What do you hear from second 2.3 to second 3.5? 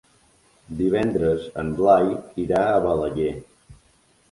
irà a Balaguer.